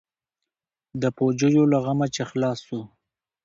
[1.01, 2.79] د پوجيو له غمه چې خلاص سو.